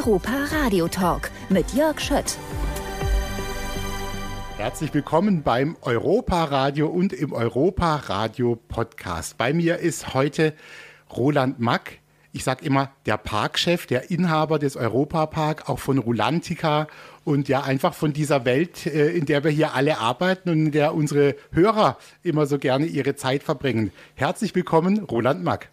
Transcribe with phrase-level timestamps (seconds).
[0.00, 2.38] Europa Radio Talk mit Jörg Schött.
[4.56, 9.36] Herzlich willkommen beim Europa Radio und im Europa Radio Podcast.
[9.36, 10.54] Bei mir ist heute
[11.14, 11.98] Roland Mack.
[12.32, 16.86] Ich sage immer der Parkchef, der Inhaber des Europapark, auch von Rulantica
[17.24, 20.72] und ja einfach von dieser Welt, äh, in der wir hier alle arbeiten und in
[20.72, 23.92] der unsere Hörer immer so gerne ihre Zeit verbringen.
[24.14, 25.68] Herzlich willkommen, Roland Mack.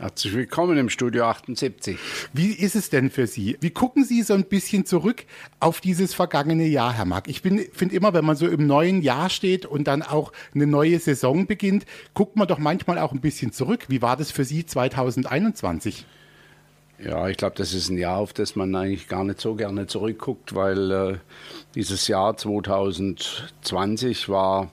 [0.00, 1.98] Herzlich willkommen im Studio 78.
[2.32, 3.58] Wie ist es denn für Sie?
[3.60, 5.26] Wie gucken Sie so ein bisschen zurück
[5.60, 7.28] auf dieses vergangene Jahr, Herr Mack?
[7.28, 10.98] Ich finde immer, wenn man so im neuen Jahr steht und dann auch eine neue
[11.00, 11.84] Saison beginnt,
[12.14, 13.84] guckt man doch manchmal auch ein bisschen zurück.
[13.88, 16.06] Wie war das für Sie 2021?
[17.04, 19.86] Ja, ich glaube, das ist ein Jahr, auf das man eigentlich gar nicht so gerne
[19.86, 21.18] zurückguckt, weil äh,
[21.74, 24.72] dieses Jahr 2020 war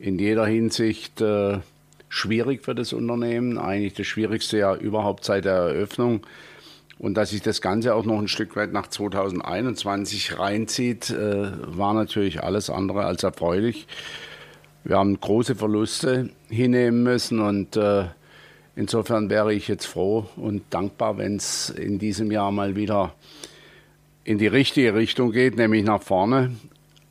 [0.00, 1.60] in jeder Hinsicht äh,
[2.08, 6.26] schwierig für das Unternehmen, eigentlich das schwierigste Jahr überhaupt seit der Eröffnung.
[6.98, 11.94] Und dass sich das Ganze auch noch ein Stück weit nach 2021 reinzieht, äh, war
[11.94, 13.86] natürlich alles andere als erfreulich.
[14.82, 18.06] Wir haben große Verluste hinnehmen müssen und äh,
[18.74, 23.14] insofern wäre ich jetzt froh und dankbar, wenn es in diesem Jahr mal wieder
[24.24, 26.52] in die richtige Richtung geht, nämlich nach vorne.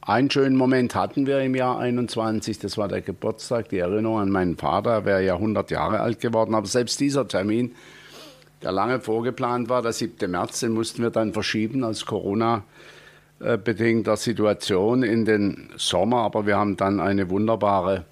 [0.07, 4.29] Einen schönen Moment hatten wir im Jahr 21, das war der Geburtstag, die Erinnerung an
[4.29, 7.75] meinen Vater, er wäre ja 100 Jahre alt geworden, aber selbst dieser Termin,
[8.63, 10.31] der lange vorgeplant war, der 7.
[10.31, 12.63] März, den mussten wir dann verschieben als Corona
[13.39, 18.05] bedingter Situation in den Sommer, aber wir haben dann eine wunderbare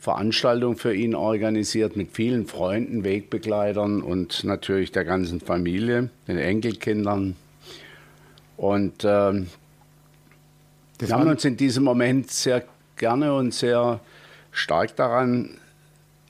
[0.00, 7.36] Veranstaltung für ihn organisiert mit vielen Freunden, Wegbegleitern und natürlich der ganzen Familie, den Enkelkindern.
[8.56, 9.46] Und ähm,
[10.98, 12.64] das wir haben uns in diesem Moment sehr
[12.96, 14.00] gerne und sehr
[14.52, 15.58] stark daran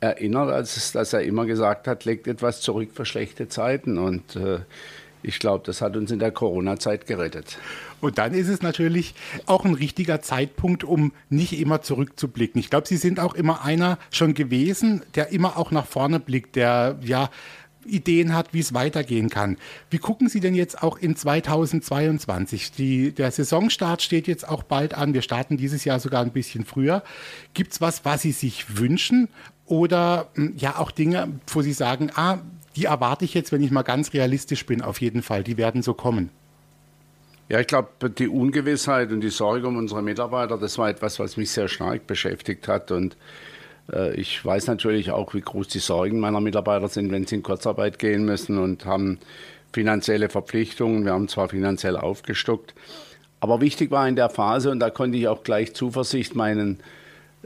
[0.00, 3.98] erinnert, als dass er immer gesagt hat, legt etwas zurück für schlechte Zeiten.
[3.98, 4.60] Und äh,
[5.22, 7.58] ich glaube, das hat uns in der Corona-Zeit gerettet.
[8.00, 9.14] Und dann ist es natürlich
[9.46, 12.60] auch ein richtiger Zeitpunkt, um nicht immer zurückzublicken.
[12.60, 16.54] Ich glaube, Sie sind auch immer einer schon gewesen, der immer auch nach vorne blickt,
[16.54, 17.30] der ja
[17.88, 19.56] Ideen hat, wie es weitergehen kann.
[19.90, 22.72] Wie gucken Sie denn jetzt auch in 2022?
[22.72, 25.14] Die, der Saisonstart steht jetzt auch bald an.
[25.14, 27.02] Wir starten dieses Jahr sogar ein bisschen früher.
[27.54, 29.28] Gibt es was, was Sie sich wünschen?
[29.66, 32.38] Oder hm, ja auch Dinge, wo Sie sagen, ah,
[32.76, 35.42] die erwarte ich jetzt, wenn ich mal ganz realistisch bin, auf jeden Fall.
[35.42, 36.30] Die werden so kommen.
[37.48, 41.36] Ja, ich glaube, die Ungewissheit und die Sorge um unsere Mitarbeiter, das war etwas, was
[41.36, 42.90] mich sehr stark beschäftigt hat.
[42.90, 43.16] Und
[44.14, 47.98] ich weiß natürlich auch, wie groß die Sorgen meiner Mitarbeiter sind, wenn sie in Kurzarbeit
[47.98, 49.18] gehen müssen und haben
[49.72, 51.04] finanzielle Verpflichtungen.
[51.04, 52.74] Wir haben zwar finanziell aufgestockt,
[53.40, 56.80] aber wichtig war in der Phase, und da konnte ich auch gleich Zuversicht meinen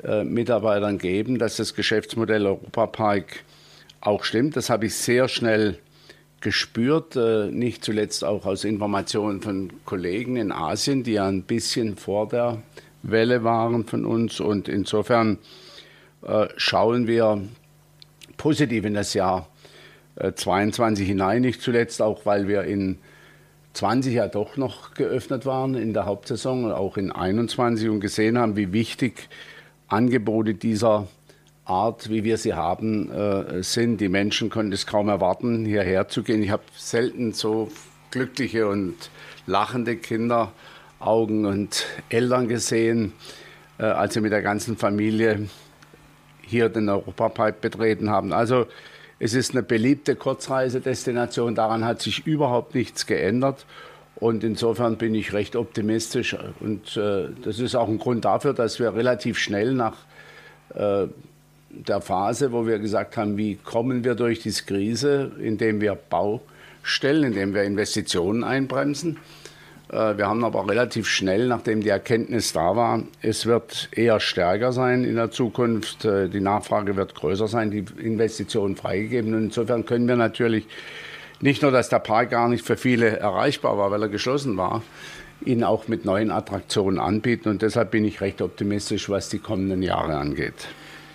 [0.03, 3.45] äh, Mitarbeitern geben, dass das Geschäftsmodell Europapark
[4.01, 4.57] auch stimmt.
[4.57, 5.79] Das habe ich sehr schnell
[6.41, 11.97] gespürt, äh, nicht zuletzt auch aus Informationen von Kollegen in Asien, die ja ein bisschen
[11.97, 12.63] vor der
[13.03, 14.41] Welle waren von uns.
[14.41, 15.39] Und insofern äh,
[16.57, 17.43] schauen wir
[18.37, 19.49] positiv in das Jahr
[20.35, 22.99] 22 äh, hinein, nicht zuletzt auch, weil wir in
[23.75, 28.37] 20 ja doch noch geöffnet waren in der Hauptsaison und auch in 21 und gesehen
[28.37, 29.29] haben, wie wichtig
[29.89, 31.07] Angebote dieser
[31.65, 34.01] Art, wie wir sie haben, äh, sind.
[34.01, 36.43] Die Menschen konnten es kaum erwarten, hierher zu gehen.
[36.43, 37.71] Ich habe selten so
[38.11, 38.97] glückliche und
[39.47, 43.13] lachende Kinderaugen und Eltern gesehen,
[43.79, 45.49] als wir mit der ganzen Familie
[46.53, 48.33] hier den Europapark betreten haben.
[48.33, 48.67] Also
[49.19, 53.67] es ist eine beliebte Kurzreisedestination, daran hat sich überhaupt nichts geändert.
[54.17, 56.37] Und insofern bin ich recht optimistisch.
[56.61, 59.97] Und äh, das ist auch ein Grund dafür, dass wir relativ schnell nach
[60.75, 61.09] äh,
[61.71, 67.25] der Phase, wo wir gesagt haben, wie kommen wir durch diese Krise, indem wir Baustellen,
[67.25, 69.19] indem wir Investitionen einbremsen,
[69.93, 75.05] wir haben aber relativ schnell, nachdem die Erkenntnis da war, es wird eher stärker sein
[75.05, 79.35] in der Zukunft, äh, die Nachfrage wird größer sein, die Investitionen freigegeben.
[79.35, 80.67] Und insofern können wir natürlich
[81.41, 84.83] nicht nur, dass der Park gar nicht für viele erreichbar war, weil er geschlossen war,
[85.45, 87.51] ihn auch mit neuen Attraktionen anbieten.
[87.51, 90.69] Und deshalb bin ich recht optimistisch, was die kommenden Jahre angeht.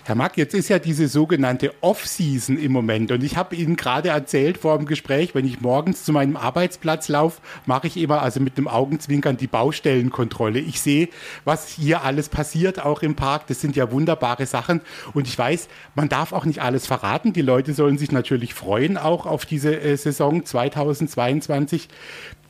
[0.08, 4.08] Herr Mack, jetzt ist ja diese sogenannte Off-Season im Moment und ich habe Ihnen gerade
[4.08, 8.40] erzählt vor dem Gespräch, wenn ich morgens zu meinem Arbeitsplatz laufe, mache ich immer also
[8.40, 10.60] mit einem Augenzwinkern die Baustellenkontrolle.
[10.60, 11.10] Ich sehe,
[11.44, 13.48] was hier alles passiert, auch im Park.
[13.48, 14.80] Das sind ja wunderbare Sachen
[15.12, 17.34] und ich weiß, man darf auch nicht alles verraten.
[17.34, 21.86] Die Leute sollen sich natürlich freuen auch auf diese äh, Saison 2022.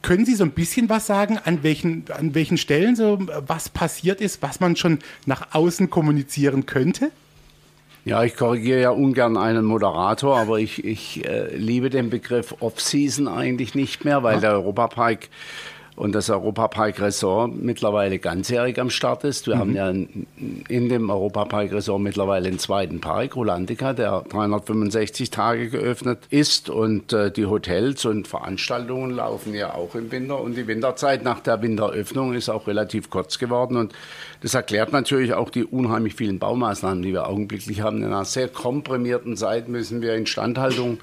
[0.02, 3.18] Können Sie so ein bisschen was sagen, an welchen, an welchen Stellen so
[3.48, 7.10] was passiert ist, was man schon nach außen kommunizieren könnte?
[8.04, 13.28] Ja, ich korrigiere ja ungern einen Moderator, aber ich, ich äh, liebe den Begriff Off-Season
[13.28, 15.28] eigentlich nicht mehr, weil der Europapark
[15.98, 19.48] und das Europapark Resort mittlerweile ganzjährig am Start ist.
[19.48, 19.60] Wir mhm.
[19.60, 26.20] haben ja in dem Europapark Resort mittlerweile einen zweiten Park, Rolandica, der 365 Tage geöffnet
[26.30, 31.24] ist und äh, die Hotels und Veranstaltungen laufen ja auch im Winter und die Winterzeit
[31.24, 33.92] nach der Winteröffnung ist auch relativ kurz geworden und
[34.40, 37.98] das erklärt natürlich auch die unheimlich vielen Baumaßnahmen, die wir augenblicklich haben.
[37.98, 40.98] In einer sehr komprimierten Zeit müssen wir Instandhaltung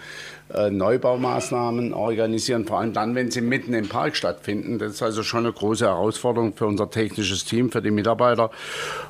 [0.54, 4.78] äh, Neubaumaßnahmen organisieren, vor allem dann, wenn sie mitten im Park stattfinden.
[4.78, 8.52] Das ist also schon eine große Herausforderung für unser technisches Team, für die Mitarbeiter.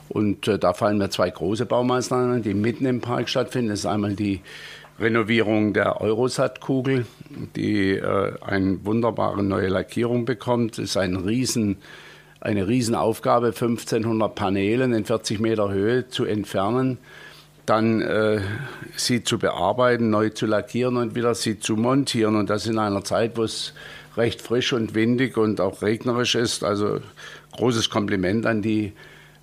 [0.08, 3.70] Und äh, da fallen mir zwei große Baumaßnahmen, die mitten im Park stattfinden.
[3.70, 4.42] Das ist einmal die
[4.98, 7.06] Renovierung der Eurosat-Kugel,
[7.56, 10.78] die äh, eine wunderbare neue Lackierung bekommt.
[10.78, 11.78] Das ist ein riesen
[12.40, 17.00] eine Riesenaufgabe, 1500 Paneelen in 40 Meter Höhe zu entfernen
[17.66, 18.42] dann äh,
[18.96, 22.36] sie zu bearbeiten, neu zu lackieren und wieder sie zu montieren.
[22.36, 23.74] Und das in einer Zeit, wo es
[24.18, 26.64] recht frisch und windig und auch regnerisch ist.
[26.64, 27.00] Also
[27.54, 28.94] großes Kompliment an die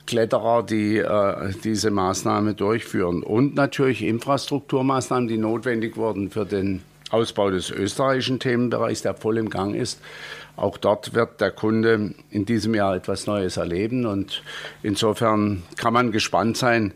[0.07, 3.23] Kletterer, die äh, diese Maßnahme durchführen.
[3.23, 9.51] Und natürlich Infrastrukturmaßnahmen, die notwendig wurden für den Ausbau des österreichischen Themenbereichs, der voll im
[9.51, 10.01] Gang ist.
[10.57, 14.07] Auch dort wird der Kunde in diesem Jahr etwas Neues erleben.
[14.07, 14.43] Und
[14.83, 16.93] insofern kann man gespannt sein,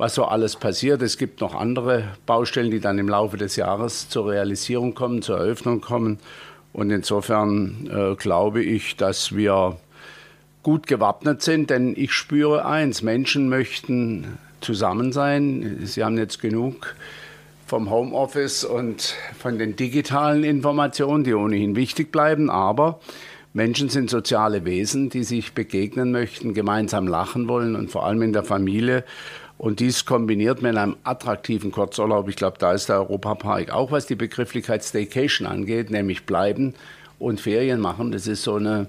[0.00, 1.02] was so alles passiert.
[1.02, 5.36] Es gibt noch andere Baustellen, die dann im Laufe des Jahres zur Realisierung kommen, zur
[5.36, 6.18] Eröffnung kommen.
[6.72, 9.76] Und insofern äh, glaube ich, dass wir
[10.62, 15.80] gut gewappnet sind, denn ich spüre eins, Menschen möchten zusammen sein.
[15.84, 16.96] Sie haben jetzt genug
[17.66, 23.00] vom Homeoffice und von den digitalen Informationen, die ohnehin wichtig bleiben, aber
[23.52, 28.32] Menschen sind soziale Wesen, die sich begegnen möchten, gemeinsam lachen wollen und vor allem in
[28.32, 29.04] der Familie.
[29.60, 32.30] Und dies kombiniert mit einem attraktiven Kurzurlaub.
[32.30, 36.72] Ich glaube, da ist der Europapark auch, was die Begrifflichkeit Staycation angeht, nämlich bleiben
[37.18, 38.10] und Ferien machen.
[38.10, 38.86] Das ist so eine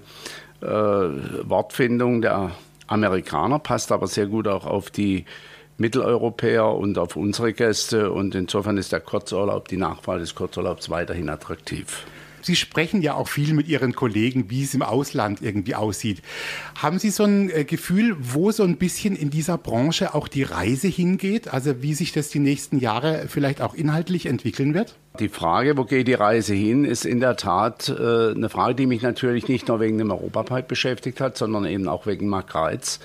[0.62, 2.52] äh, Wortfindung der
[2.86, 5.26] Amerikaner, passt aber sehr gut auch auf die
[5.76, 8.10] Mitteleuropäer und auf unsere Gäste.
[8.10, 12.06] Und insofern ist der Kurzurlaub, die Nachwahl des Kurzurlaubs weiterhin attraktiv.
[12.42, 16.22] Sie sprechen ja auch viel mit Ihren Kollegen, wie es im Ausland irgendwie aussieht.
[16.80, 20.42] Haben Sie so ein äh, Gefühl, wo so ein bisschen in dieser Branche auch die
[20.42, 21.48] Reise hingeht?
[21.48, 24.96] Also wie sich das die nächsten Jahre vielleicht auch inhaltlich entwickeln wird?
[25.18, 28.86] Die Frage, wo geht die Reise hin, ist in der Tat äh, eine Frage, die
[28.86, 33.00] mich natürlich nicht nur wegen dem Europapark beschäftigt hat, sondern eben auch wegen Mark Reitz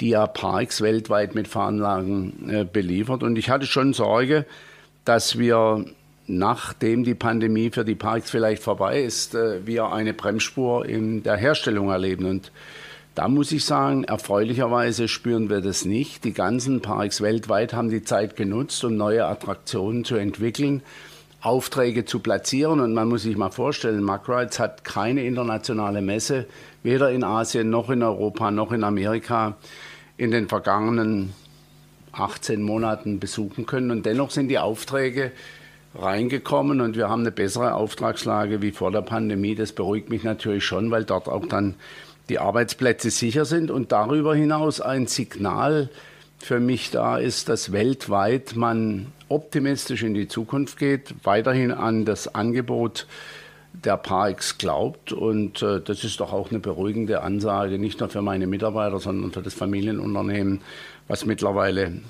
[0.00, 3.22] die ja Parks weltweit mit Fahranlagen äh, beliefert.
[3.22, 4.46] Und ich hatte schon Sorge,
[5.04, 5.86] dass wir
[6.28, 11.36] nachdem die Pandemie für die Parks vielleicht vorbei ist, äh, wir eine Bremsspur in der
[11.36, 12.26] Herstellung erleben.
[12.26, 12.52] Und
[13.14, 16.24] da muss ich sagen, erfreulicherweise spüren wir das nicht.
[16.24, 20.82] Die ganzen Parks weltweit haben die Zeit genutzt, um neue Attraktionen zu entwickeln,
[21.40, 22.78] Aufträge zu platzieren.
[22.78, 26.46] Und man muss sich mal vorstellen, Mackrides hat keine internationale Messe,
[26.82, 29.56] weder in Asien noch in Europa noch in Amerika
[30.16, 31.32] in den vergangenen
[32.12, 33.90] 18 Monaten besuchen können.
[33.90, 35.32] Und dennoch sind die Aufträge
[36.00, 39.54] reingekommen und wir haben eine bessere Auftragslage wie vor der Pandemie.
[39.54, 41.74] Das beruhigt mich natürlich schon, weil dort auch dann
[42.28, 45.88] die Arbeitsplätze sicher sind und darüber hinaus ein Signal
[46.38, 52.34] für mich da ist, dass weltweit man optimistisch in die Zukunft geht, weiterhin an das
[52.34, 53.06] Angebot
[53.72, 55.12] der Parks glaubt.
[55.12, 59.32] Und äh, das ist doch auch eine beruhigende Ansage, nicht nur für meine Mitarbeiter, sondern
[59.32, 60.60] für das Familienunternehmen,
[61.08, 62.00] was mittlerweile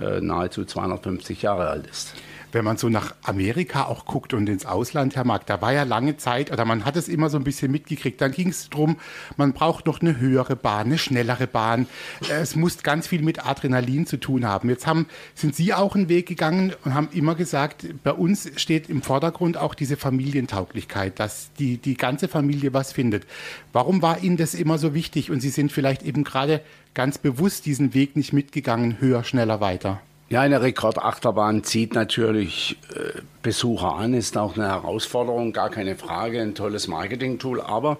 [0.00, 2.14] äh, nahezu 250 Jahre alt ist
[2.52, 5.82] wenn man so nach Amerika auch guckt und ins Ausland, Herr Mark, da war ja
[5.82, 8.96] lange Zeit, oder man hat es immer so ein bisschen mitgekriegt, dann ging es darum,
[9.36, 11.86] man braucht noch eine höhere Bahn, eine schnellere Bahn.
[12.28, 14.68] Es muss ganz viel mit Adrenalin zu tun haben.
[14.68, 18.88] Jetzt haben, sind Sie auch einen Weg gegangen und haben immer gesagt, bei uns steht
[18.88, 23.26] im Vordergrund auch diese Familientauglichkeit, dass die, die ganze Familie was findet.
[23.72, 26.60] Warum war Ihnen das immer so wichtig und Sie sind vielleicht eben gerade
[26.94, 30.00] ganz bewusst diesen Weg nicht mitgegangen, höher, schneller, weiter?
[30.28, 36.42] Ja, eine Rekordachterbahn zieht natürlich äh, Besucher an, ist auch eine Herausforderung, gar keine Frage,
[36.42, 37.60] ein tolles Marketing-Tool.
[37.60, 37.98] Aber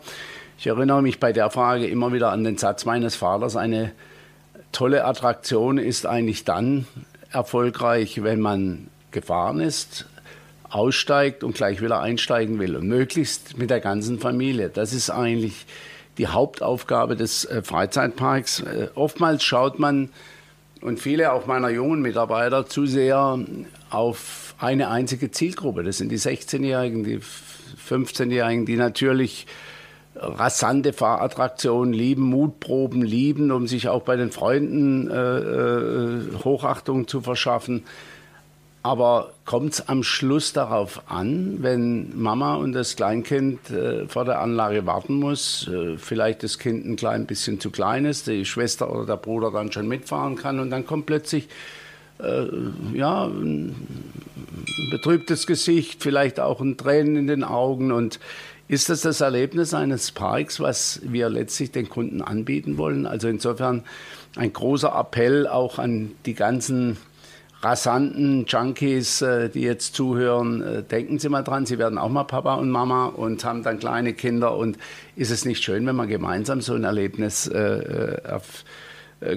[0.58, 3.92] ich erinnere mich bei der Frage immer wieder an den Satz meines Vaters, eine
[4.72, 6.88] tolle Attraktion ist eigentlich dann
[7.30, 10.06] erfolgreich, wenn man gefahren ist,
[10.68, 14.68] aussteigt und gleich wieder einsteigen will und möglichst mit der ganzen Familie.
[14.68, 15.64] Das ist eigentlich
[16.18, 18.60] die Hauptaufgabe des äh, Freizeitparks.
[18.60, 20.10] Äh, oftmals schaut man
[20.86, 23.40] und viele auch meiner jungen Mitarbeiter zu sehr
[23.90, 25.82] auf eine einzige Zielgruppe.
[25.82, 27.18] Das sind die 16-Jährigen, die
[27.88, 29.48] 15-Jährigen, die natürlich
[30.14, 37.20] rasante Fahrattraktionen lieben, Mutproben lieben, um sich auch bei den Freunden äh, äh Hochachtung zu
[37.20, 37.82] verschaffen.
[38.86, 44.40] Aber kommt es am Schluss darauf an, wenn Mama und das Kleinkind äh, vor der
[44.40, 48.88] Anlage warten muss, äh, vielleicht das Kind ein klein bisschen zu klein ist, die Schwester
[48.88, 51.48] oder der Bruder dann schon mitfahren kann und dann kommt plötzlich
[52.20, 52.46] äh,
[52.94, 53.74] ja, ein
[54.92, 58.20] betrübtes Gesicht, vielleicht auch ein Tränen in den Augen und
[58.68, 63.06] ist das das Erlebnis eines Parks, was wir letztlich den Kunden anbieten wollen?
[63.06, 63.82] Also insofern
[64.36, 66.98] ein großer Appell auch an die ganzen
[67.62, 72.24] rasanten Junkies, äh, die jetzt zuhören, äh, denken Sie mal dran, Sie werden auch mal
[72.24, 74.56] Papa und Mama und haben dann kleine Kinder.
[74.56, 74.78] Und
[75.16, 78.64] ist es nicht schön, wenn man gemeinsam so ein Erlebnis äh, auf,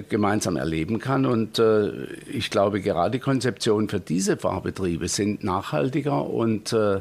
[0.08, 1.24] gemeinsam erleben kann.
[1.24, 6.96] Und äh, ich glaube, gerade Konzeptionen für diese Fahrbetriebe sind nachhaltiger und äh,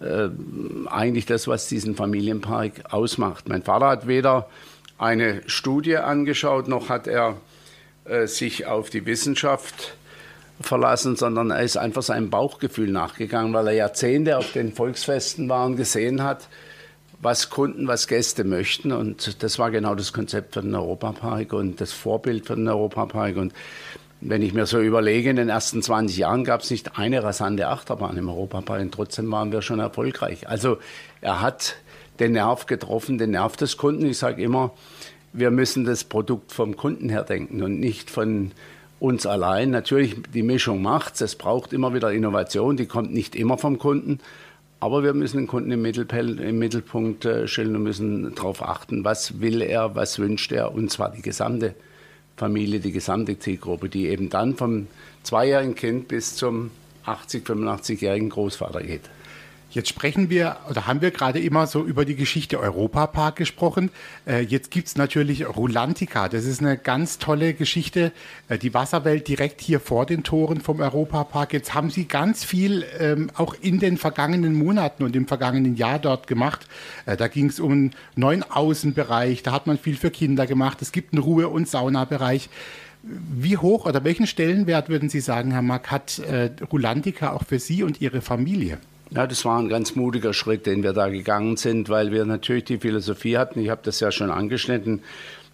[0.00, 0.30] äh,
[0.86, 3.48] eigentlich das, was diesen Familienpark ausmacht.
[3.48, 4.48] Mein Vater hat weder
[4.96, 7.36] eine Studie angeschaut, noch hat er
[8.26, 9.96] sich auf die Wissenschaft
[10.60, 15.66] verlassen, sondern er ist einfach seinem Bauchgefühl nachgegangen, weil er Jahrzehnte auf den Volksfesten war
[15.66, 16.48] und gesehen hat,
[17.20, 18.92] was Kunden, was Gäste möchten.
[18.92, 23.36] Und das war genau das Konzept für den Europapark und das Vorbild für den Europapark.
[23.36, 23.52] Und
[24.20, 27.68] wenn ich mir so überlege, in den ersten 20 Jahren gab es nicht eine rasante
[27.68, 30.48] Achterbahn im Europapark und trotzdem waren wir schon erfolgreich.
[30.48, 30.78] Also
[31.20, 31.76] er hat
[32.20, 34.06] den Nerv getroffen, den Nerv des Kunden.
[34.06, 34.72] Ich sage immer,
[35.32, 38.52] wir müssen das Produkt vom Kunden her denken und nicht von
[39.00, 39.70] uns allein.
[39.70, 41.36] Natürlich, die Mischung macht es.
[41.36, 44.18] braucht immer wieder Innovation, die kommt nicht immer vom Kunden.
[44.80, 49.04] Aber wir müssen den Kunden im, Mittelpunkt, im Mittelpunkt äh, stellen und müssen darauf achten,
[49.04, 50.74] was will er, was wünscht er.
[50.74, 51.74] Und zwar die gesamte
[52.36, 54.88] Familie, die gesamte Zielgruppe, die eben dann vom
[55.22, 56.70] zweijährigen Kind bis zum
[57.04, 59.02] 80, 85-jährigen Großvater geht.
[59.70, 63.90] Jetzt sprechen wir, oder haben wir gerade immer so über die Geschichte Europapark gesprochen.
[64.24, 66.28] Äh, jetzt gibt's natürlich Rulantica.
[66.28, 68.12] Das ist eine ganz tolle Geschichte.
[68.48, 71.52] Äh, die Wasserwelt direkt hier vor den Toren vom Europapark.
[71.52, 75.98] Jetzt haben Sie ganz viel ähm, auch in den vergangenen Monaten und im vergangenen Jahr
[75.98, 76.68] dort gemacht.
[77.06, 79.42] Äh, da ging es um einen neuen Außenbereich.
[79.42, 80.82] Da hat man viel für Kinder gemacht.
[80.82, 82.48] Es gibt einen Ruhe- und Saunabereich.
[83.02, 87.58] Wie hoch oder welchen Stellenwert würden Sie sagen, Herr Mack, hat äh, Rulantica auch für
[87.58, 88.78] Sie und Ihre Familie?
[89.14, 92.64] Ja, das war ein ganz mutiger Schritt, den wir da gegangen sind, weil wir natürlich
[92.64, 95.04] die Philosophie hatten, ich habe das ja schon angeschnitten,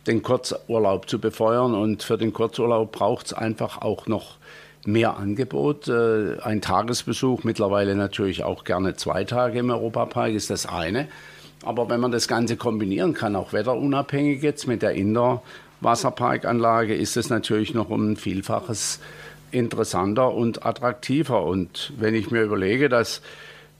[0.06, 1.74] den Kurzurlaub zu befeuern.
[1.74, 4.38] Und für den Kurzurlaub braucht es einfach auch noch
[4.86, 5.88] mehr Angebot.
[5.88, 11.06] Äh, ein Tagesbesuch, mittlerweile natürlich auch gerne zwei Tage im Europapark, ist das eine.
[11.62, 17.28] Aber wenn man das Ganze kombinieren kann, auch wetterunabhängig jetzt mit der Indoor-Wasserparkanlage, ist es
[17.28, 19.00] natürlich noch um ein Vielfaches
[19.50, 21.44] interessanter und attraktiver.
[21.44, 23.20] Und wenn ich mir überlege, dass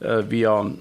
[0.01, 0.75] wir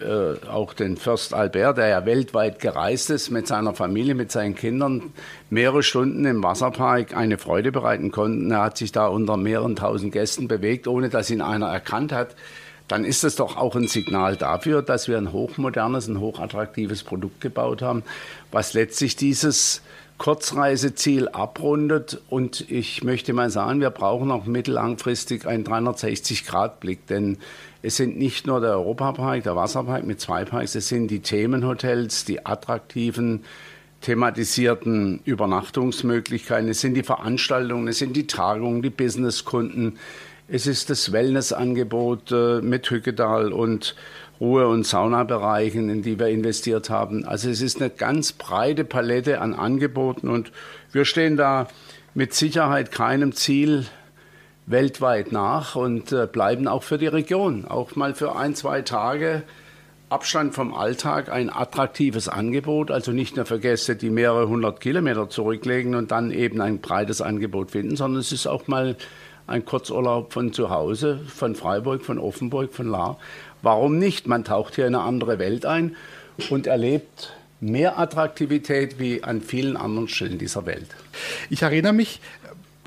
[0.00, 4.54] äh, auch den Fürst Albert, der ja weltweit gereist ist mit seiner Familie, mit seinen
[4.54, 5.12] Kindern,
[5.50, 8.50] mehrere Stunden im Wasserpark eine Freude bereiten konnten.
[8.50, 12.36] Er hat sich da unter mehreren tausend Gästen bewegt, ohne dass ihn einer erkannt hat.
[12.86, 17.40] Dann ist es doch auch ein Signal dafür, dass wir ein hochmodernes, ein hochattraktives Produkt
[17.40, 18.02] gebaut haben,
[18.52, 19.82] was letztlich dieses
[20.16, 22.20] Kurzreiseziel abrundet.
[22.30, 27.38] Und ich möchte mal sagen, wir brauchen auch mittellangfristig einen 360-Grad-Blick, denn
[27.82, 32.24] es sind nicht nur der Europapark, der Wasserpark mit zwei Parks, es sind die Themenhotels,
[32.24, 33.44] die attraktiven,
[34.00, 39.98] thematisierten Übernachtungsmöglichkeiten, es sind die Veranstaltungen, es sind die Tagungen, die Businesskunden,
[40.48, 43.94] es ist das Wellnessangebot äh, mit Hückedal und
[44.40, 47.24] Ruhe- und Saunabereichen, in die wir investiert haben.
[47.24, 50.52] Also es ist eine ganz breite Palette an Angeboten und
[50.92, 51.68] wir stehen da
[52.14, 53.86] mit Sicherheit keinem Ziel
[54.70, 59.42] weltweit nach und äh, bleiben auch für die Region, auch mal für ein, zwei Tage
[60.10, 65.28] Abstand vom Alltag ein attraktives Angebot, also nicht nur für Gäste, die mehrere hundert Kilometer
[65.28, 68.96] zurücklegen und dann eben ein breites Angebot finden, sondern es ist auch mal
[69.46, 73.18] ein Kurzurlaub von zu Hause, von Freiburg, von Offenburg, von Lahr.
[73.60, 74.26] Warum nicht?
[74.26, 75.94] Man taucht hier in eine andere Welt ein
[76.48, 80.88] und erlebt mehr Attraktivität wie an vielen anderen Stellen dieser Welt.
[81.50, 82.20] Ich erinnere mich,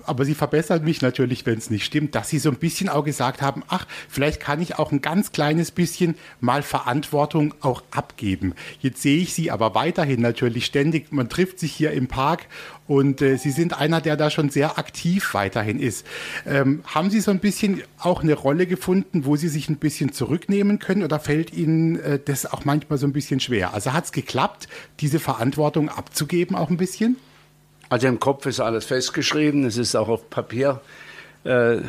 [0.05, 3.03] aber sie verbessern mich natürlich, wenn es nicht stimmt, dass sie so ein bisschen auch
[3.03, 8.53] gesagt haben, ach, vielleicht kann ich auch ein ganz kleines bisschen mal Verantwortung auch abgeben.
[8.79, 12.47] Jetzt sehe ich sie aber weiterhin natürlich ständig, man trifft sich hier im Park
[12.87, 16.05] und äh, Sie sind einer, der da schon sehr aktiv weiterhin ist.
[16.45, 20.11] Ähm, haben Sie so ein bisschen auch eine Rolle gefunden, wo Sie sich ein bisschen
[20.11, 23.73] zurücknehmen können oder fällt Ihnen äh, das auch manchmal so ein bisschen schwer?
[23.73, 24.67] Also hat es geklappt,
[24.99, 27.15] diese Verantwortung abzugeben auch ein bisschen?
[27.91, 30.79] Also im Kopf ist alles festgeschrieben, es ist auch auf Papier,
[31.43, 31.81] äh, äh,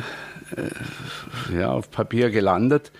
[1.57, 2.91] ja, auf Papier gelandet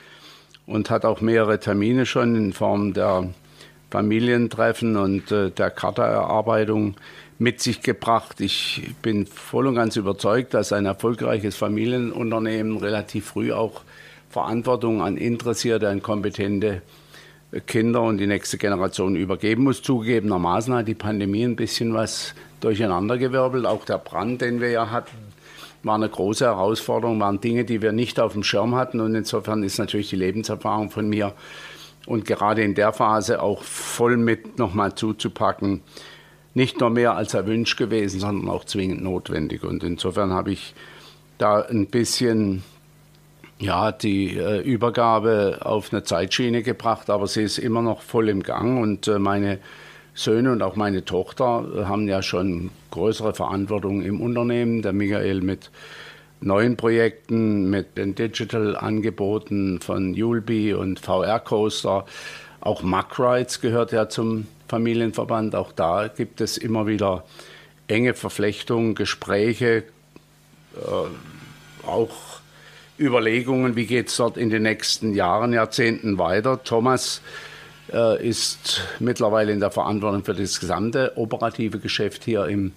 [0.68, 3.28] und hat auch mehrere Termine schon in Form der
[3.92, 6.96] Familientreffen und äh, der Chartaerarbeitung
[7.40, 8.40] mit sich gebracht.
[8.40, 13.82] Ich bin voll und ganz überzeugt, dass ein erfolgreiches Familienunternehmen relativ früh auch
[14.30, 16.82] Verantwortung an interessierte, an kompetente
[17.62, 19.82] Kinder und die nächste Generation übergeben muss.
[19.82, 23.66] Zugegebenermaßen hat die Pandemie ein bisschen was durcheinandergewirbelt.
[23.66, 25.16] Auch der Brand, den wir ja hatten,
[25.84, 29.00] war eine große Herausforderung, waren Dinge, die wir nicht auf dem Schirm hatten.
[29.00, 31.34] Und insofern ist natürlich die Lebenserfahrung von mir
[32.06, 35.82] und gerade in der Phase auch voll mit nochmal zuzupacken,
[36.54, 39.64] nicht nur mehr als erwünscht gewesen, sondern auch zwingend notwendig.
[39.64, 40.74] Und insofern habe ich
[41.38, 42.64] da ein bisschen
[43.64, 48.44] ja, die äh, Übergabe auf eine Zeitschiene gebracht, aber sie ist immer noch voll im
[48.44, 49.60] Gang und äh, meine
[50.14, 54.82] Söhne und auch meine Tochter äh, haben ja schon größere Verantwortung im Unternehmen.
[54.82, 55.72] Der Michael mit
[56.42, 62.06] neuen Projekten, mit den Digital-Angeboten von Julbi und VR Coaster.
[62.60, 62.84] Auch
[63.18, 65.56] Rides gehört ja zum Familienverband.
[65.56, 67.24] Auch da gibt es immer wieder
[67.88, 69.84] enge Verflechtungen, Gespräche,
[70.76, 72.43] äh, auch
[73.00, 76.64] Überlegungen, wie geht es dort in den nächsten Jahren, Jahrzehnten weiter.
[76.64, 77.22] Thomas
[77.92, 82.74] äh, ist mittlerweile in der Verantwortung für das gesamte operative Geschäft hier im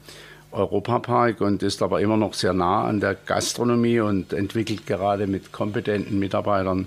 [0.52, 5.52] Europapark und ist aber immer noch sehr nah an der Gastronomie und entwickelt gerade mit
[5.52, 6.86] kompetenten Mitarbeitern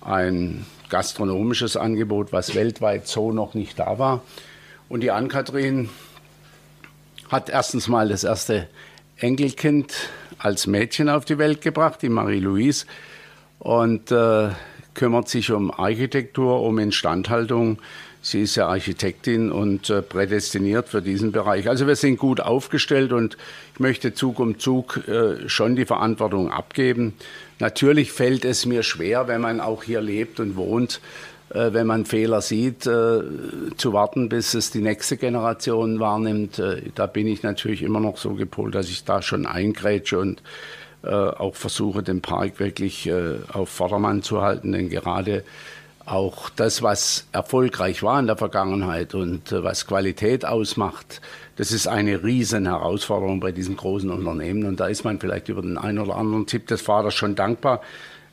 [0.00, 4.22] ein gastronomisches Angebot, was weltweit so noch nicht da war.
[4.88, 5.88] Und die Ann-Kathrin
[7.30, 8.68] hat erstens mal das erste
[9.16, 9.94] Enkelkind
[10.38, 12.86] als Mädchen auf die Welt gebracht, die Marie-Louise,
[13.58, 14.50] und äh,
[14.94, 17.78] kümmert sich um Architektur, um Instandhaltung.
[18.22, 21.68] Sie ist ja Architektin und äh, prädestiniert für diesen Bereich.
[21.68, 23.36] Also wir sind gut aufgestellt und
[23.74, 27.12] ich möchte Zug um Zug äh, schon die Verantwortung abgeben.
[27.58, 31.00] Natürlich fällt es mir schwer, wenn man auch hier lebt und wohnt,
[31.54, 33.20] wenn man Fehler sieht, äh,
[33.76, 36.58] zu warten, bis es die nächste Generation wahrnimmt.
[36.58, 40.42] Äh, da bin ich natürlich immer noch so gepolt, dass ich da schon eingrätsche und
[41.06, 43.12] auch versuche, den Park wirklich
[43.52, 44.72] auf Vordermann zu halten.
[44.72, 45.44] Denn gerade
[46.06, 51.20] auch das, was erfolgreich war in der Vergangenheit und was Qualität ausmacht,
[51.56, 54.64] das ist eine riesen Herausforderung bei diesen großen Unternehmen.
[54.64, 57.82] Und da ist man vielleicht über den einen oder anderen Tipp des Vaters schon dankbar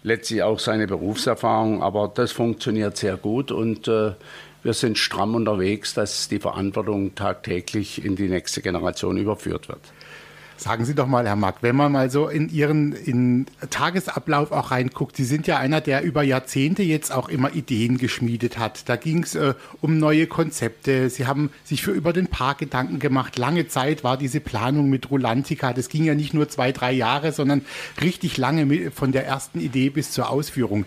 [0.04, 1.84] letztlich auch seine Berufserfahrung.
[1.84, 4.12] Aber das funktioniert sehr gut und äh,
[4.64, 9.82] wir sind stramm unterwegs, dass die Verantwortung tagtäglich in die nächste Generation überführt wird.
[10.62, 14.69] Sagen Sie doch mal, Herr Mack, wenn man mal so in Ihren in Tagesablauf auch
[14.69, 18.88] reinguckt, Sie sind ja einer, der über Jahrzehnte jetzt auch immer Ideen geschmiedet hat.
[18.88, 21.10] Da ging es äh, um neue Konzepte.
[21.10, 23.39] Sie haben sich für über den Park Gedanken gemacht.
[23.39, 25.74] Lange Zeit war diese Planung mit Rulantica.
[25.74, 27.65] Das ging ja nicht nur zwei, drei Jahre, sondern
[28.00, 30.86] richtig lange mit, von der ersten Idee bis zur Ausführung.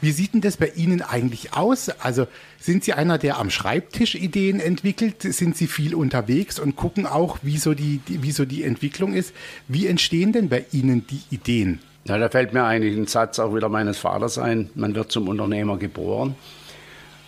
[0.00, 1.88] Wie sieht denn das bei Ihnen eigentlich aus?
[1.88, 2.28] Also
[2.60, 5.22] sind Sie einer, der am Schreibtisch Ideen entwickelt?
[5.22, 9.15] Sind Sie viel unterwegs und gucken auch, wie so die, die, wie so die Entwicklung
[9.16, 9.34] ist?
[9.66, 11.80] Wie entstehen denn bei Ihnen die Ideen?
[12.04, 14.70] Ja, da fällt mir eigentlich ein Satz auch wieder meines Vaters ein.
[14.74, 16.36] Man wird zum Unternehmer geboren.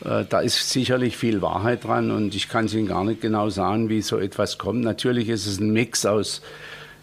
[0.04, 3.48] Äh, da ist sicherlich viel Wahrheit dran und ich kann es Ihnen gar nicht genau
[3.50, 4.82] sagen, wie so etwas kommt.
[4.82, 6.42] Natürlich ist es ein Mix aus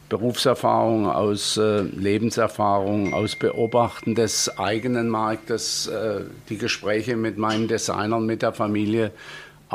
[0.08, 8.26] Berufserfahrung, aus äh, Lebenserfahrung, aus Beobachten des eigenen Marktes, äh, die Gespräche mit meinen Designern,
[8.26, 9.12] mit der Familie,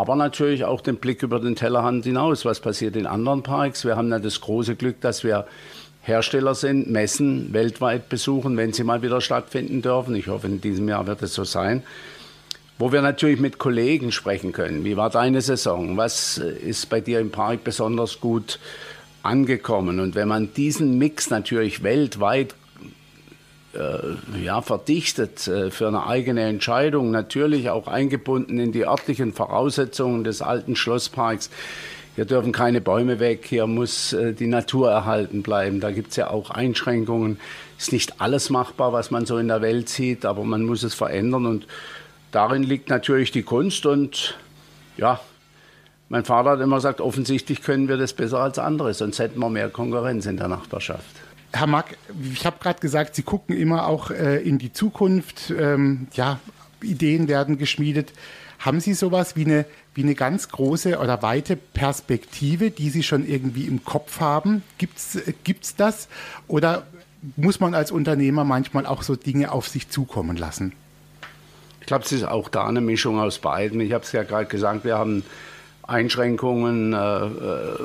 [0.00, 2.44] aber natürlich auch den Blick über den Tellerrand hinaus.
[2.44, 3.84] Was passiert in anderen Parks?
[3.84, 5.46] Wir haben ja das große Glück, dass wir
[6.02, 10.14] Hersteller sind, Messen weltweit besuchen, wenn sie mal wieder stattfinden dürfen.
[10.14, 11.82] Ich hoffe, in diesem Jahr wird es so sein.
[12.78, 14.84] Wo wir natürlich mit Kollegen sprechen können.
[14.84, 15.98] Wie war deine Saison?
[15.98, 18.58] Was ist bei dir im Park besonders gut
[19.22, 20.00] angekommen.
[20.00, 22.54] Und wenn man diesen Mix natürlich weltweit
[23.74, 30.24] äh, ja, verdichtet äh, für eine eigene Entscheidung, natürlich auch eingebunden in die örtlichen Voraussetzungen
[30.24, 31.50] des alten Schlossparks.
[32.16, 35.80] Hier dürfen keine Bäume weg, hier muss äh, die Natur erhalten bleiben.
[35.80, 37.38] Da gibt es ja auch Einschränkungen.
[37.78, 40.94] Ist nicht alles machbar, was man so in der Welt sieht, aber man muss es
[40.94, 41.46] verändern.
[41.46, 41.66] Und
[42.32, 43.86] darin liegt natürlich die Kunst.
[43.86, 44.36] Und
[44.96, 45.20] ja,
[46.08, 49.48] mein Vater hat immer gesagt, offensichtlich können wir das besser als andere, sonst hätten wir
[49.48, 51.29] mehr Konkurrenz in der Nachbarschaft.
[51.52, 51.96] Herr Mack,
[52.32, 55.50] ich habe gerade gesagt, Sie gucken immer auch äh, in die Zukunft.
[55.50, 56.38] Ähm, ja,
[56.82, 58.12] Ideen werden geschmiedet.
[58.58, 63.26] Haben Sie sowas wie eine, wie eine ganz große oder weite Perspektive, die Sie schon
[63.26, 64.62] irgendwie im Kopf haben?
[64.78, 65.32] Gibt es äh,
[65.76, 66.08] das?
[66.46, 66.86] Oder
[67.36, 70.72] muss man als Unternehmer manchmal auch so Dinge auf sich zukommen lassen?
[71.80, 73.80] Ich glaube, es ist auch da eine Mischung aus beiden.
[73.80, 75.24] Ich habe es ja gerade gesagt, wir haben
[75.90, 77.28] Einschränkungen äh,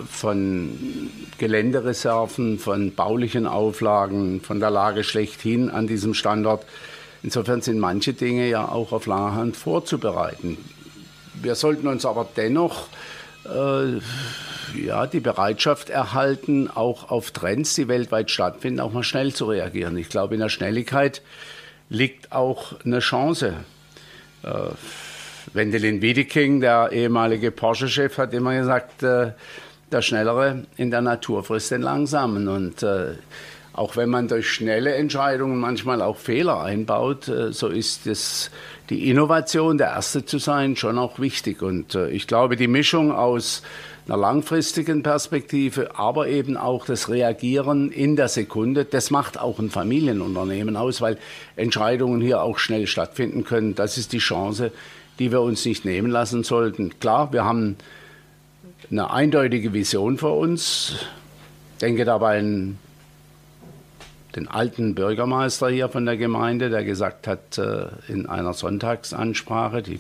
[0.09, 6.65] von Geländereserven, von baulichen Auflagen, von der Lage schlechthin an diesem Standort.
[7.23, 10.57] Insofern sind manche Dinge ja auch auf lange Hand vorzubereiten.
[11.41, 12.87] wir sollten uns aber dennoch
[13.45, 13.99] äh,
[14.79, 19.97] ja, die Bereitschaft erhalten, auch auf Trends, die weltweit stattfinden, auch mal schnell zu reagieren.
[19.97, 21.21] Ich glaube, in der Schnelligkeit
[21.89, 23.53] liegt auch eine Chance.
[24.43, 24.49] Äh,
[25.55, 29.31] Wendelin Wiedeking, der ehemalige Porsche-Chef, hat immer gesagt, äh,
[29.89, 32.49] der Schnellere in der Natur frisst den Langsamen.
[32.49, 33.13] Und äh,
[33.71, 38.51] auch wenn man durch schnelle Entscheidungen manchmal auch Fehler einbaut, äh, so ist es
[38.89, 41.61] die Innovation, der Erste zu sein, schon auch wichtig.
[41.61, 43.63] Und ich glaube, die Mischung aus
[44.07, 49.71] einer langfristigen Perspektive, aber eben auch das Reagieren in der Sekunde, das macht auch ein
[49.71, 51.17] Familienunternehmen aus, weil
[51.55, 53.73] Entscheidungen hier auch schnell stattfinden können.
[53.73, 54.71] Das ist die Chance,
[55.19, 56.99] die wir uns nicht nehmen lassen sollten.
[56.99, 57.77] Klar, wir haben
[58.91, 60.93] eine eindeutige Vision vor uns.
[61.73, 62.77] Ich denke dabei an
[64.35, 69.99] den alten Bürgermeister hier von der Gemeinde, der gesagt hat äh, in einer Sonntagsansprache, die,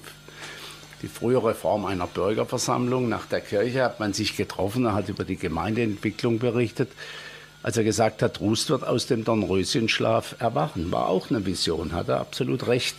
[1.01, 5.23] die frühere Form einer Bürgerversammlung nach der Kirche hat man sich getroffen, er hat über
[5.23, 6.89] die Gemeindeentwicklung berichtet.
[7.63, 12.09] Als er gesagt hat, Rust wird aus dem Dornröschenschlaf erwachen, war auch eine Vision, hat
[12.09, 12.95] er absolut recht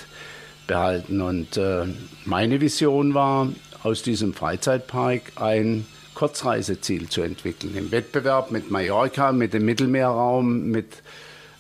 [0.67, 1.21] behalten.
[1.21, 1.85] Und äh,
[2.25, 3.49] meine Vision war,
[3.83, 7.77] aus diesem Freizeitpark ein Kurzreiseziel zu entwickeln.
[7.77, 11.03] Im Wettbewerb mit Mallorca, mit dem Mittelmeerraum, mit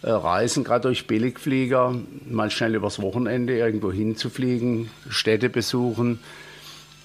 [0.03, 1.95] äh, Reisen, gerade durch Billigflieger,
[2.29, 6.21] mal schnell übers Wochenende irgendwo hinzufliegen, Städte besuchen,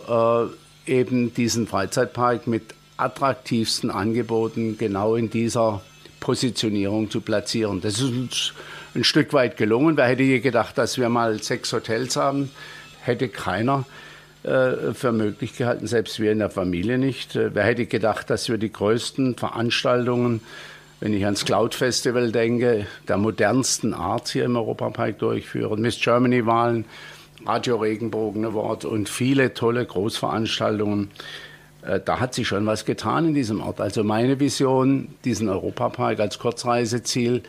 [0.08, 0.46] äh,
[0.86, 5.82] eben diesen Freizeitpark mit attraktivsten Angeboten genau in dieser
[6.20, 7.82] Positionierung zu platzieren.
[7.82, 8.54] Das ist uns
[8.96, 9.98] ein Stück weit gelungen.
[9.98, 12.52] Wer hätte je gedacht, dass wir mal sechs Hotels haben?
[13.02, 13.86] Hätte keiner
[14.44, 17.36] äh, für möglich gehalten, selbst wir in der Familie nicht.
[17.36, 20.42] Äh, wer hätte gedacht, dass wir die größten Veranstaltungen,
[21.00, 26.86] wenn ich ans Cloud Festival denke, der modernsten Art hier im Europapark durchführen, Miss Germany-Wahlen,
[27.46, 31.10] Radio Regenbogen Award und viele tolle Großveranstaltungen.
[31.82, 33.80] Äh, da hat sich schon was getan in diesem Ort.
[33.80, 37.44] Also meine Vision, diesen Europapark als Kurzreiseziel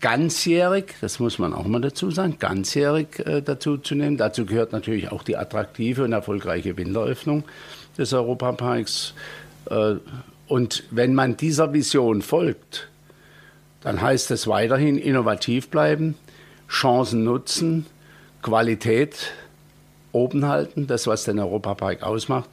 [0.00, 4.16] ganzjährig, das muss man auch mal dazu sagen, ganzjährig äh, dazu zu nehmen.
[4.16, 7.44] Dazu gehört natürlich auch die attraktive und erfolgreiche Winteröffnung
[7.96, 9.14] des Europaparks.
[9.70, 9.94] Äh,
[10.48, 12.88] und wenn man dieser Vision folgt,
[13.80, 16.16] dann heißt es weiterhin innovativ bleiben,
[16.68, 17.86] Chancen nutzen,
[18.42, 19.32] Qualität
[20.12, 22.48] oben halten, das, was den Europapark ausmacht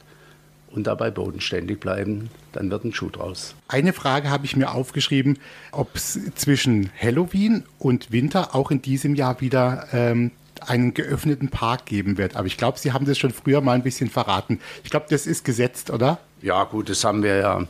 [0.74, 3.54] und dabei bodenständig bleiben, dann wird ein Schuh draus.
[3.68, 5.38] Eine Frage habe ich mir aufgeschrieben,
[5.72, 11.86] ob es zwischen Halloween und Winter auch in diesem Jahr wieder ähm, einen geöffneten Park
[11.86, 12.36] geben wird.
[12.36, 14.60] Aber ich glaube, Sie haben das schon früher mal ein bisschen verraten.
[14.82, 16.18] Ich glaube, das ist gesetzt, oder?
[16.42, 17.66] Ja, gut, das haben wir ja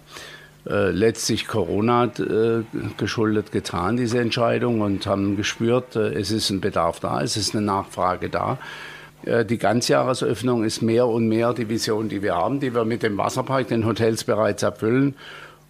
[0.66, 2.62] äh, letztlich Corona äh,
[2.96, 7.54] geschuldet getan, diese Entscheidung, und haben gespürt, äh, es ist ein Bedarf da, es ist
[7.54, 8.58] eine Nachfrage da.
[9.26, 13.02] Äh, die Ganzjahresöffnung ist mehr und mehr die Vision, die wir haben, die wir mit
[13.02, 15.14] dem Wasserpark, den Hotels bereits erfüllen.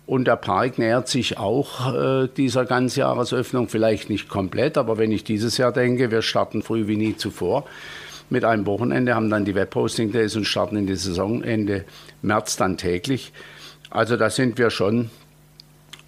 [0.06, 5.24] Und der Park nähert sich auch äh, dieser Ganzjahresöffnung, vielleicht nicht komplett, aber wenn ich
[5.24, 7.64] dieses Jahr denke, wir starten früh wie nie zuvor
[8.28, 11.84] mit einem Wochenende, haben dann die Webhosting Days und starten in die Saison Ende
[12.20, 13.32] März dann täglich.
[13.90, 15.10] Also da sind wir schon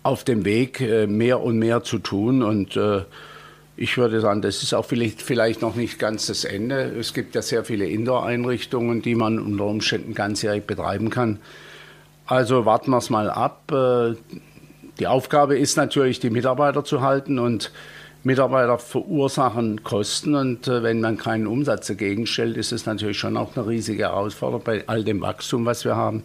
[0.02, 3.02] auf dem Weg, äh, mehr und mehr zu tun und äh,
[3.76, 6.94] ich würde sagen, das ist auch vielleicht, vielleicht noch nicht ganz das Ende.
[6.98, 11.40] Es gibt ja sehr viele Indoor-Einrichtungen, die man unter Umständen ganzjährig betreiben kann.
[12.24, 13.70] Also warten wir es mal ab.
[13.70, 14.14] Äh,
[14.98, 17.70] die Aufgabe ist natürlich, die Mitarbeiter zu halten und
[18.24, 23.36] Mitarbeiter verursachen Kosten und äh, wenn man keinen Umsatz dagegen stellt, ist es natürlich schon
[23.36, 26.24] auch eine riesige Herausforderung bei all dem Wachstum, was wir haben.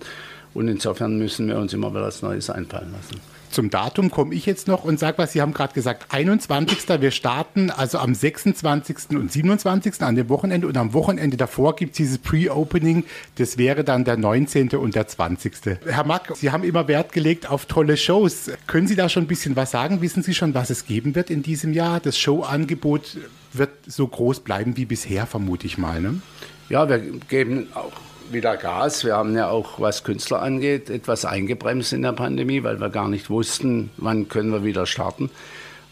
[0.54, 3.41] Und insofern müssen wir uns immer wieder was Neues einfallen lassen.
[3.52, 6.88] Zum Datum komme ich jetzt noch und sage was, Sie haben gerade gesagt, 21.
[7.02, 9.18] Wir starten also am 26.
[9.18, 10.02] und 27.
[10.02, 13.04] an dem Wochenende und am Wochenende davor gibt es dieses Pre-Opening,
[13.36, 14.70] das wäre dann der 19.
[14.70, 15.54] und der 20.
[15.86, 18.52] Herr Mack, Sie haben immer Wert gelegt auf tolle Shows.
[18.68, 20.02] Können Sie da schon ein bisschen was sagen?
[20.02, 22.00] Wissen Sie schon, was es geben wird in diesem Jahr?
[22.00, 23.18] Das Showangebot
[23.52, 26.02] wird so groß bleiben wie bisher, vermute ich mal.
[26.02, 26.22] Ne?
[26.70, 27.92] Ja, wir geben auch
[28.30, 29.04] wieder Gas.
[29.06, 33.08] Wir haben ja auch, was Künstler angeht, etwas eingebremst in der Pandemie, weil wir gar
[33.08, 35.30] nicht wussten, wann können wir wieder starten.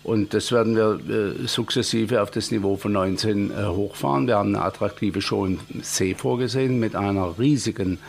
[0.04, 4.28] Und das werden wir äh, sukzessive auf das Niveau von 19 äh, hochfahren.
[4.28, 8.00] Wir haben eine attraktive Show im See vorgesehen mit einer riesigen,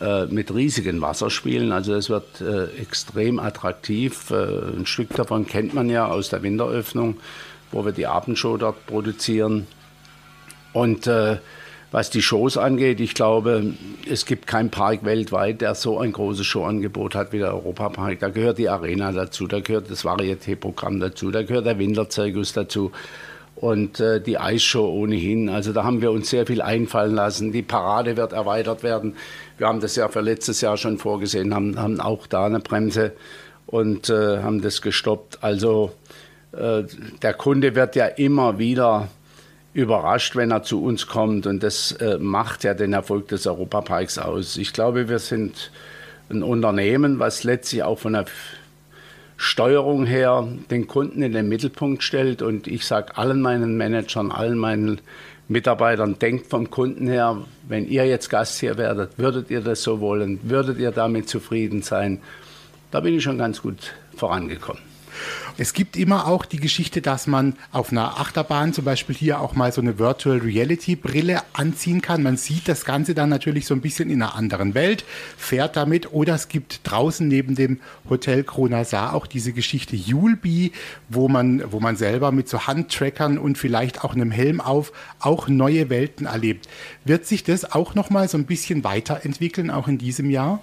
[0.00, 1.70] äh, mit riesigen Wasserspielen.
[1.70, 4.30] Also es wird äh, extrem attraktiv.
[4.30, 7.18] Äh, ein Stück davon kennt man ja aus der Winteröffnung,
[7.72, 9.66] wo wir die Abendshow dort produzieren.
[10.72, 11.36] Und äh,
[11.90, 13.74] was die Shows angeht, ich glaube,
[14.10, 18.20] es gibt keinen Park weltweit, der so ein großes Showangebot hat wie der Europapark.
[18.20, 22.92] Da gehört die Arena dazu, da gehört das Varieté-Programm dazu, da gehört der Winterzirkus dazu.
[23.60, 25.48] und äh, die Eisshow ohnehin.
[25.48, 27.50] Also da haben wir uns sehr viel einfallen lassen.
[27.50, 29.16] Die Parade wird erweitert werden.
[29.56, 33.12] Wir haben das ja für letztes Jahr schon vorgesehen, haben, haben auch da eine Bremse
[33.66, 35.38] und äh, haben das gestoppt.
[35.42, 35.92] Also
[36.52, 36.84] äh,
[37.22, 39.08] der Kunde wird ja immer wieder
[39.74, 44.18] überrascht, wenn er zu uns kommt und das äh, macht ja den Erfolg des Europaparks
[44.18, 44.56] aus.
[44.56, 45.70] Ich glaube, wir sind
[46.30, 48.26] ein Unternehmen, was letztlich auch von der
[49.36, 52.42] Steuerung her den Kunden in den Mittelpunkt stellt.
[52.42, 55.00] Und ich sage allen meinen Managern, allen meinen
[55.46, 60.00] Mitarbeitern, denkt vom Kunden her, wenn ihr jetzt Gast hier werdet, würdet ihr das so
[60.00, 60.40] wollen?
[60.42, 62.20] Würdet ihr damit zufrieden sein?
[62.90, 64.87] Da bin ich schon ganz gut vorangekommen.
[65.56, 69.54] Es gibt immer auch die Geschichte, dass man auf einer Achterbahn zum Beispiel hier auch
[69.54, 72.22] mal so eine Virtual Reality Brille anziehen kann.
[72.22, 75.04] Man sieht das Ganze dann natürlich so ein bisschen in einer anderen Welt,
[75.36, 76.12] fährt damit.
[76.12, 80.72] Oder es gibt draußen neben dem Hotel Kronasar auch diese Geschichte Julbi,
[81.08, 85.48] wo man, wo man selber mit so Handtrackern und vielleicht auch einem Helm auf auch
[85.48, 86.68] neue Welten erlebt.
[87.04, 90.60] Wird sich das auch noch mal so ein bisschen weiterentwickeln, auch in diesem Jahr?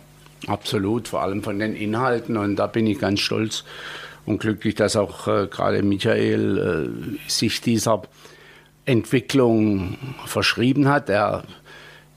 [0.47, 2.37] Absolut, vor allem von den Inhalten.
[2.37, 3.63] Und da bin ich ganz stolz
[4.25, 8.03] und glücklich, dass auch äh, gerade Michael äh, sich dieser
[8.85, 11.09] Entwicklung verschrieben hat.
[11.09, 11.43] Er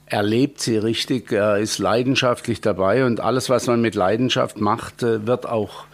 [0.07, 5.27] erlebt sie richtig, er ist leidenschaftlich dabei und alles, was man mit Leidenschaft macht, äh,
[5.27, 5.85] wird auch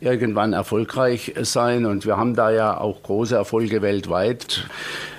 [0.00, 1.86] irgendwann erfolgreich sein.
[1.86, 4.68] Und wir haben da ja auch große Erfolge weltweit.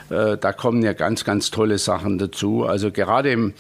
[0.10, 2.66] Äh, da kommen ja ganz, ganz tolle Sachen dazu.
[2.66, 3.54] Also gerade im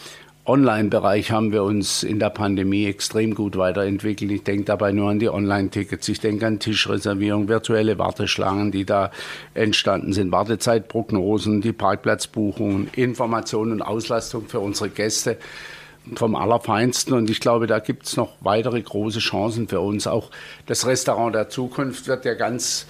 [0.48, 4.32] Online-Bereich haben wir uns in der Pandemie extrem gut weiterentwickelt.
[4.32, 9.12] Ich denke dabei nur an die Online-Tickets, ich denke an Tischreservierung, virtuelle Warteschlangen, die da
[9.54, 15.38] entstanden sind, Wartezeitprognosen, die Parkplatzbuchungen, Informationen und Auslastung für unsere Gäste
[16.16, 17.14] vom Allerfeinsten.
[17.14, 20.08] Und ich glaube, da gibt es noch weitere große Chancen für uns.
[20.08, 20.32] Auch
[20.66, 22.88] das Restaurant der Zukunft wird ja ganz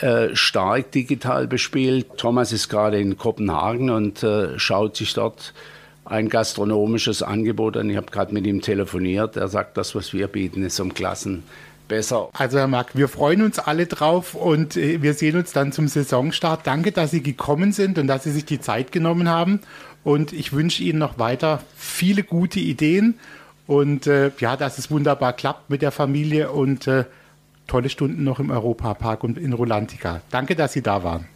[0.00, 2.06] äh, stark digital bespielt.
[2.16, 5.52] Thomas ist gerade in Kopenhagen und äh, schaut sich dort
[6.10, 7.90] ein gastronomisches Angebot an.
[7.90, 9.36] Ich habe gerade mit ihm telefoniert.
[9.36, 11.42] Er sagt, das, was wir bieten, ist um Klassen
[11.88, 12.28] besser.
[12.34, 15.88] Also Herr Mack, wir freuen uns alle drauf und äh, wir sehen uns dann zum
[15.88, 16.66] Saisonstart.
[16.66, 19.60] Danke, dass Sie gekommen sind und dass Sie sich die Zeit genommen haben.
[20.04, 23.14] Und ich wünsche Ihnen noch weiter viele gute Ideen
[23.66, 27.04] und äh, ja, dass es wunderbar klappt mit der Familie und äh,
[27.66, 30.22] tolle Stunden noch im Europapark und in Rolantica.
[30.30, 31.26] Danke, dass Sie da waren.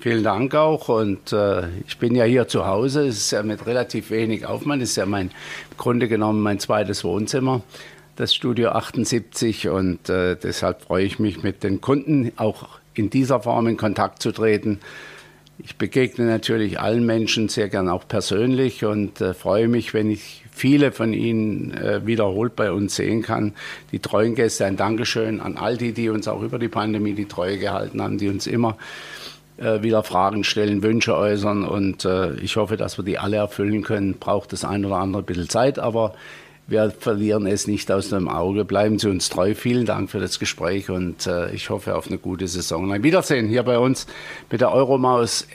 [0.00, 0.88] Vielen Dank auch.
[0.88, 3.08] Und äh, ich bin ja hier zu Hause.
[3.08, 4.80] Es ist ja mit relativ wenig Aufwand.
[4.80, 5.32] Es ist ja mein,
[5.70, 7.62] im Grunde genommen mein zweites Wohnzimmer,
[8.14, 9.68] das Studio 78.
[9.68, 14.22] Und äh, deshalb freue ich mich, mit den Kunden auch in dieser Form in Kontakt
[14.22, 14.78] zu treten.
[15.58, 20.44] Ich begegne natürlich allen Menschen sehr gern auch persönlich und äh, freue mich, wenn ich
[20.52, 23.54] viele von Ihnen äh, wiederholt bei uns sehen kann.
[23.90, 27.26] Die treuen Gäste, ein Dankeschön an all die, die uns auch über die Pandemie die
[27.26, 28.78] Treue gehalten haben, die uns immer
[29.58, 33.82] äh, wieder Fragen stellen, Wünsche äußern und äh, ich hoffe, dass wir die alle erfüllen
[33.82, 34.14] können.
[34.14, 36.14] Braucht das ein oder andere ein bisschen Zeit, aber
[36.66, 38.64] wir verlieren es nicht aus dem Auge.
[38.64, 39.54] Bleiben Sie uns treu.
[39.54, 42.92] Vielen Dank für das Gespräch und äh, ich hoffe auf eine gute Saison.
[42.92, 44.06] Ein Wiedersehen hier bei uns
[44.50, 45.46] mit der Euromaus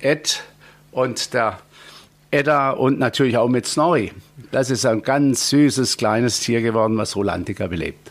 [0.00, 0.42] Ed
[0.90, 1.58] und der
[2.30, 4.12] Edda und natürlich auch mit Snorri.
[4.50, 8.10] Das ist ein ganz süßes kleines Tier geworden, was Rolantica belebt.